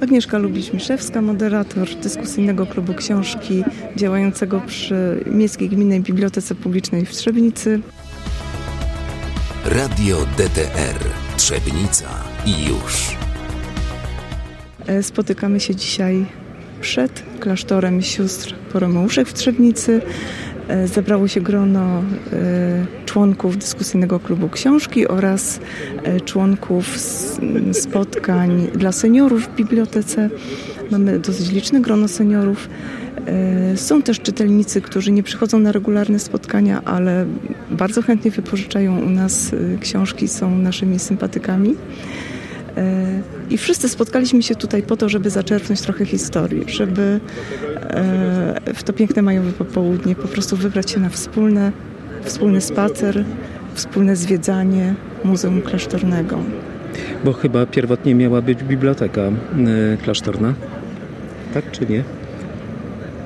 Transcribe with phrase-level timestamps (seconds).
[0.00, 3.64] Agnieszka Lubisz-Miszewska, moderator dyskusyjnego klubu książki
[3.96, 7.80] działającego przy Miejskiej Gminnej Bibliotece Publicznej w Trzebnicy.
[9.64, 10.98] Radio DTR
[11.36, 12.08] Trzebnica
[12.46, 13.16] i już.
[14.86, 16.26] E, spotykamy się dzisiaj
[16.80, 20.00] przed klasztorem sióstr Poromeuszek w Trzebnicy.
[20.68, 25.60] E, zebrało się grono e, członków dyskusyjnego klubu książki oraz
[26.24, 26.98] członków
[27.72, 30.30] spotkań dla seniorów w bibliotece.
[30.90, 32.68] Mamy dosyć liczne grono seniorów.
[33.76, 37.26] Są też czytelnicy, którzy nie przychodzą na regularne spotkania, ale
[37.70, 39.50] bardzo chętnie wypożyczają u nas
[39.80, 41.76] książki, są naszymi sympatykami.
[43.50, 47.20] I wszyscy spotkaliśmy się tutaj po to, żeby zaczerpnąć trochę historii, żeby
[47.90, 51.72] e, w to piękne majowe popołudnie po prostu wybrać się na wspólne,
[52.22, 53.24] wspólny spacer,
[53.74, 56.38] wspólne zwiedzanie Muzeum Klasztornego.
[57.24, 59.32] Bo chyba pierwotnie miała być biblioteka e,
[60.02, 60.54] klasztorna,
[61.54, 62.04] tak czy nie?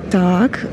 [0.09, 0.67] Tak.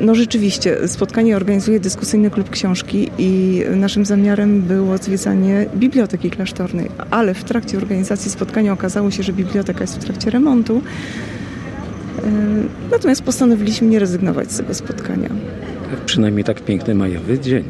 [0.00, 7.34] No rzeczywiście, spotkanie organizuje dyskusyjny klub książki i naszym zamiarem było zwiedzanie biblioteki klasztornej, ale
[7.34, 10.82] w trakcie organizacji spotkania okazało się, że biblioteka jest w trakcie remontu.
[12.18, 12.22] E,
[12.90, 15.28] natomiast postanowiliśmy nie rezygnować z tego spotkania.
[16.06, 17.64] Przynajmniej tak piękny majowy dzień.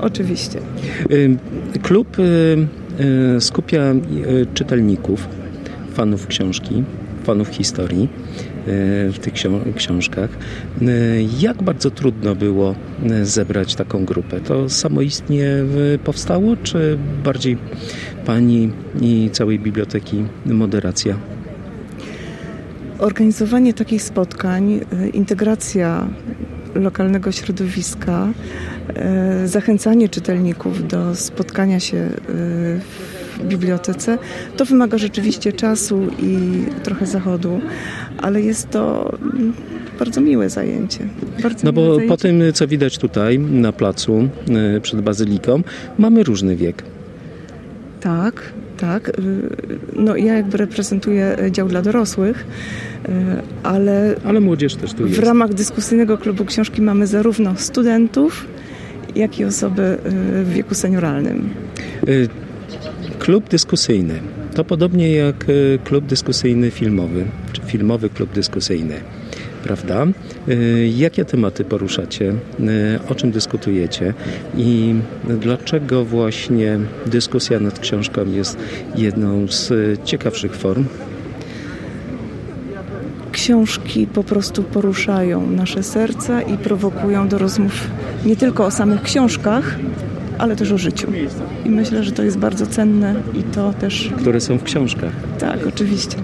[0.00, 0.58] Oczywiście.
[1.82, 2.16] Klub
[3.40, 3.94] skupia
[4.54, 5.28] czytelników,
[5.94, 6.84] fanów książki,
[7.26, 8.08] fanów historii
[8.66, 9.32] E, w tych
[9.76, 10.30] książkach.
[10.82, 10.86] E,
[11.40, 12.74] jak bardzo trudno było
[13.10, 14.40] e, zebrać taką grupę?
[14.40, 15.48] To samoistnie
[16.04, 17.58] powstało, czy bardziej
[18.24, 21.16] pani i całej biblioteki moderacja?
[22.98, 24.80] Organizowanie takich spotkań,
[25.12, 26.08] integracja
[26.74, 28.28] lokalnego środowiska,
[29.44, 34.18] zachęcanie czytelników do spotkania się w bibliotece,
[34.56, 36.38] to wymaga rzeczywiście czasu i
[36.82, 37.60] trochę zachodu,
[38.18, 39.12] ale jest to
[39.98, 41.08] bardzo miłe zajęcie.
[41.42, 42.08] Bardzo no bo zajęcie.
[42.08, 44.28] po tym, co widać tutaj na placu
[44.76, 45.62] e, przed bazyliką,
[45.98, 46.82] mamy różny wiek.
[48.00, 49.08] Tak, tak.
[49.08, 49.12] E,
[49.96, 52.46] no ja jakby reprezentuję dział dla dorosłych,
[53.08, 54.14] e, ale...
[54.24, 55.20] Ale młodzież też tu jest.
[55.20, 58.46] W ramach dyskusyjnego klubu książki mamy zarówno studentów,
[59.14, 59.98] jak i osoby
[60.44, 61.48] w wieku senioralnym.
[63.18, 64.20] Klub dyskusyjny
[64.56, 68.94] to podobnie jak e, klub dyskusyjny filmowy, czy filmowy klub dyskusyjny.
[69.64, 70.06] Prawda?
[70.48, 70.54] E,
[70.86, 72.34] jakie tematy poruszacie?
[72.60, 74.14] E, o czym dyskutujecie?
[74.56, 74.94] I
[75.24, 78.58] dlaczego właśnie dyskusja nad książką jest
[78.94, 79.72] jedną z
[80.04, 80.84] ciekawszych form?
[83.32, 87.90] Książki po prostu poruszają nasze serca i prowokują do rozmów
[88.24, 89.78] nie tylko o samych książkach,
[90.38, 91.08] ale też o życiu.
[91.64, 94.10] I myślę, że to jest bardzo cenne i to też...
[94.18, 95.12] Które są w książkach.
[95.38, 96.16] Tak, oczywiście.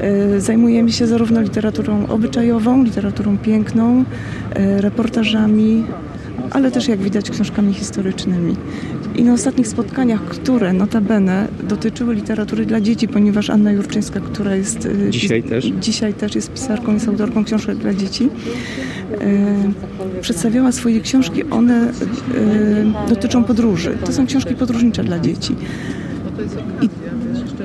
[0.00, 4.04] E, zajmujemy się zarówno literaturą obyczajową, literaturą piękną,
[4.54, 5.84] e, reportażami,
[6.50, 8.56] ale też jak widać książkami historycznymi.
[9.14, 14.86] I na ostatnich spotkaniach, które notabene dotyczyły literatury dla dzieci, ponieważ Anna Jurczyńska, która jest
[15.06, 18.28] e, dzisiaj też, dzisiaj też jest pisarką, jest autorką książek dla dzieci,
[19.10, 21.44] e, przedstawiała swoje książki.
[21.50, 23.96] One e, dotyczą podróży.
[24.04, 25.56] To są książki podróżnicze dla dzieci.
[26.82, 26.88] I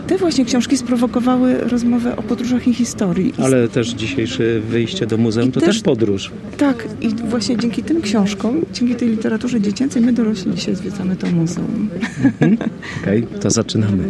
[0.09, 3.33] te właśnie książki sprowokowały rozmowę o podróżach i historii.
[3.37, 6.31] Ale też dzisiejsze wyjście do muzeum I to też, też, podróż.
[6.57, 11.27] Tak, i właśnie dzięki tym książkom, dzięki tej literaturze dziecięcej, my dorośli dzisiaj zwiedzamy to
[11.27, 11.89] muzeum.
[12.23, 12.57] Mhm.
[13.01, 14.03] Okej, okay, to zaczynamy.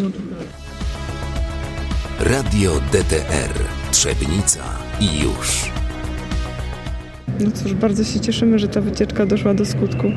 [2.19, 3.53] Radio DTR
[3.91, 4.63] Trzebnica
[5.01, 5.71] i już.
[7.39, 10.11] No cóż, bardzo się cieszymy, że ta wycieczka doszła do skutku,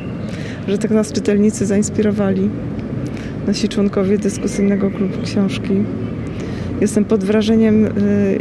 [0.68, 2.50] że tak nas czytelnicy zainspirowali
[3.46, 5.72] nasi członkowie dyskusyjnego klubu książki.
[6.80, 7.90] Jestem pod wrażeniem y,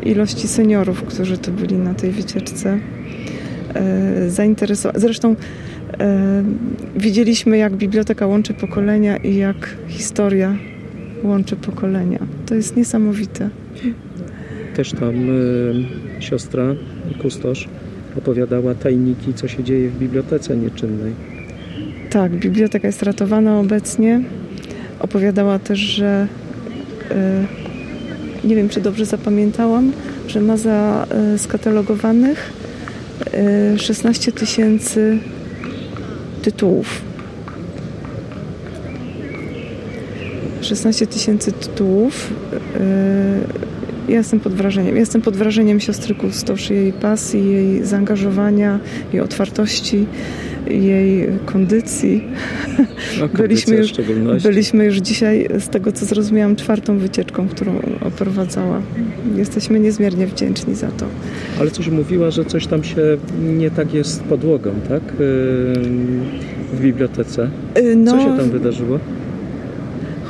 [0.06, 2.80] ilości seniorów, którzy tu byli na tej wycieczce.
[4.26, 5.02] Y, zainteresowani.
[5.02, 5.36] Zresztą y,
[6.96, 10.56] widzieliśmy, jak biblioteka łączy pokolenia i jak historia
[11.24, 12.20] łączy pokolenia.
[12.46, 13.50] To jest niesamowite.
[14.76, 15.14] Też tam
[16.20, 16.64] siostra,
[17.22, 17.70] kustosz,
[18.18, 21.14] opowiadała tajniki, co się dzieje w bibliotece nieczynnej.
[22.10, 24.22] Tak, biblioteka jest ratowana obecnie.
[25.02, 26.28] Opowiadała też, że
[27.12, 27.46] e,
[28.44, 29.92] nie wiem, czy dobrze zapamiętałam,
[30.28, 32.54] że ma za e, skatalogowanych
[33.78, 35.18] 16 e, tysięcy
[36.42, 37.02] tytułów.
[40.62, 42.34] 16 tysięcy tytułów.
[44.10, 44.98] Ja jestem pod wrażeniem.
[44.98, 48.80] jestem pod wrażeniem siostry Kustosz, jej pasji, jej zaangażowania,
[49.14, 50.06] jej otwartości.
[50.68, 52.24] Jej kondycji.
[53.20, 53.94] No, byliśmy, już,
[54.44, 58.82] byliśmy już dzisiaj, z tego co zrozumiałam, czwartą wycieczką, którą oprowadzała.
[59.36, 61.06] Jesteśmy niezmiernie wdzięczni za to.
[61.60, 63.02] Ale coś mówiła, że coś tam się
[63.58, 65.02] nie tak jest z podłogą, tak?
[65.20, 65.74] Yy,
[66.74, 67.50] W bibliotece.
[67.78, 69.00] Y, No, Co się tam wydarzyło?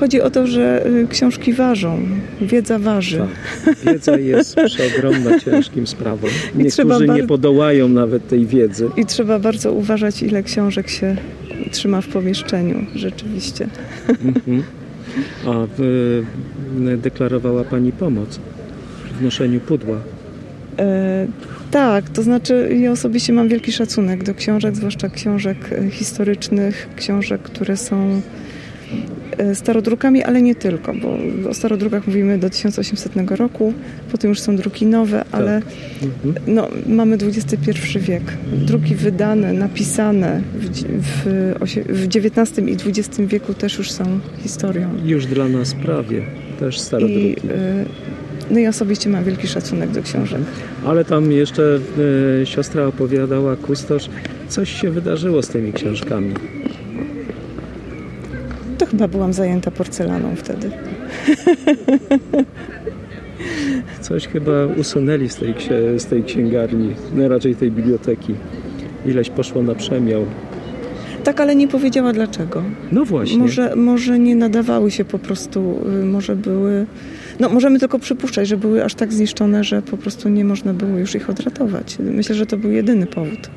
[0.01, 1.99] Chodzi o to, że y, książki ważą,
[2.41, 3.27] wiedza waży.
[3.65, 3.75] Tak.
[3.85, 6.27] Wiedza jest przeogromna, ciężkim sprawą.
[6.55, 8.89] Niektórzy nie podołają nawet tej wiedzy.
[8.97, 11.15] I trzeba bardzo uważać, ile książek się
[11.71, 13.67] trzyma w pomieszczeniu, rzeczywiście.
[14.09, 14.63] Mhm.
[15.45, 16.23] A w,
[16.97, 18.39] deklarowała Pani pomoc
[19.19, 19.97] w noszeniu pudła.
[20.79, 21.27] E,
[21.71, 27.41] tak, to znaczy ja osobiście mam wielki szacunek do książek, zwłaszcza książek e, historycznych, książek,
[27.41, 28.21] które są
[29.53, 31.17] starodrukami, ale nie tylko, bo
[31.49, 33.73] o starodrukach mówimy do 1800 roku,
[34.11, 35.61] potem już są druki nowe, ale
[36.03, 36.35] Mhm.
[36.47, 38.23] no, mamy XXI wiek.
[38.53, 41.23] Druki wydane, napisane w,
[41.89, 44.89] w, XIX i XX wieku też już są historią.
[45.05, 46.21] Już dla nas prawie,
[46.59, 47.35] też I, starodruki.
[47.49, 47.85] e,
[48.51, 50.41] no i osobiście mam wielki szacunek do książek.
[50.85, 51.79] Ale tam jeszcze
[52.41, 54.09] e, siostra opowiadała, kustosz,
[54.47, 56.33] coś się wydarzyło z tymi książkami.
[58.81, 60.71] To chyba byłam zajęta porcelaną wtedy.
[64.01, 65.55] Coś chyba usunęli z tej,
[65.97, 68.35] z tej księgarni, no raczej tej biblioteki.
[69.05, 70.25] Ileś poszło na przemiał.
[71.23, 72.63] Tak, ale nie powiedziała dlaczego.
[72.91, 73.37] No właśnie.
[73.37, 76.85] Może, może nie nadawały się po prostu, y, może były.
[77.39, 80.97] No, możemy tylko przypuszczać, że były aż tak zniszczone, że po prostu nie można było
[80.97, 81.97] już ich odratować.
[81.99, 83.49] Myślę, że to był jedyny powód.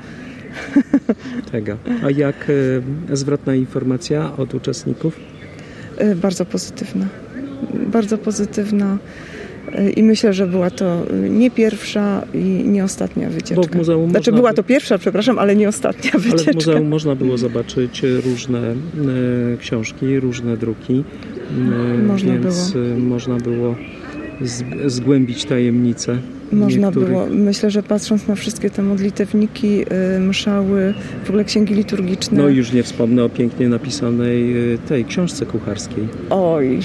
[1.52, 1.76] Tego.
[2.04, 2.46] A jak
[3.10, 5.16] e, zwrotna informacja od uczestników?
[6.02, 7.06] Y, Bardzo pozytywna.
[7.92, 8.98] Bardzo pozytywna.
[9.78, 13.54] Y, I myślę, że była to nie pierwsza i nie ostatnia wycieczka.
[13.54, 16.52] Bo w muzeum Znaczy była by- to pierwsza, przepraszam, ale nie ostatnia Ale wycieczka.
[16.52, 18.74] w muzeum można było zobaczyć różne e,
[19.60, 21.04] książki, różne druki.
[21.94, 22.86] e, Można więc było.
[22.86, 23.74] e, można było
[24.42, 26.18] z, zgłębić tajemnice.
[26.54, 27.08] Można niektórych.
[27.08, 27.26] było.
[27.30, 29.84] Myślę, że patrząc na wszystkie te modlitewniki,
[30.16, 32.38] y, mszały, w ogóle księgi liturgiczne.
[32.42, 36.08] No i już nie wspomnę o pięknie napisanej e, tej książce kucharskiej.
[36.30, 36.78] Oj,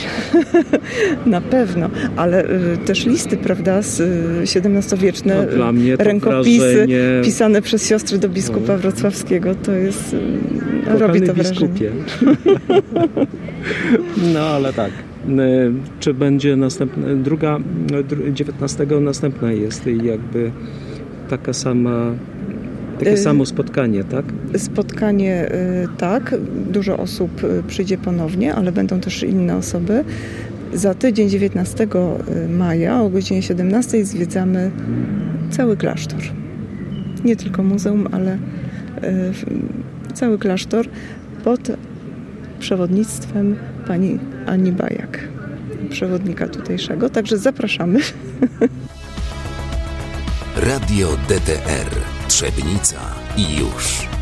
[1.26, 1.90] na pewno.
[2.16, 7.00] Ale y, też listy, prawda, z y, XVII-wieczne No, rękopisy wrażenie...
[7.24, 8.80] pisane przez siostry do biskupa No.
[8.80, 9.56] wrocławskiego.
[9.56, 10.14] To jest...
[10.14, 10.18] y,
[11.00, 11.68] robi Kochany to wrażenie.
[11.68, 11.92] biskupie.
[14.34, 14.92] no ale tak.
[15.30, 20.52] E, Czy będzie następna, druga, e, dru- 19 następna jest i jakby
[21.30, 22.12] taka sama,
[23.00, 24.26] takie Y- samo spotkanie, tak?
[24.58, 25.52] Spotkanie
[25.84, 26.36] y, tak,
[26.72, 30.04] dużo osób y, przyjdzie ponownie, ale będą też inne osoby.
[30.74, 31.88] Za tydzień 19
[32.58, 34.72] maja o godzinie 17 zwiedzamy
[35.52, 36.20] cały klasztor.
[37.26, 38.38] Nie tylko muzeum, ale
[40.14, 40.86] cały klasztor
[41.44, 41.72] pod
[42.60, 43.56] przewodnictwem
[43.88, 45.28] pani Ani Bajak,
[45.90, 47.10] przewodnika tutejszego.
[47.10, 48.00] Także zapraszamy.
[50.56, 51.90] Radio DTR
[52.28, 53.00] Trzebnica
[53.38, 54.19] i już.